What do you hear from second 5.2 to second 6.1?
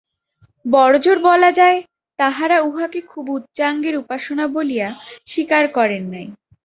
স্বীকার করেন